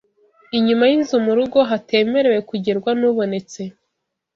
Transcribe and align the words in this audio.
Inyuma 0.57 0.83
y’inzu 0.89 1.15
mu 1.25 1.31
rugo 1.37 1.59
hatemerewe 1.69 2.39
kugerwa 2.49 2.91
n’ubonetse 2.99 3.61